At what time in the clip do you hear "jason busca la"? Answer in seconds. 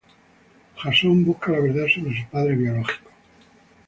0.77-1.59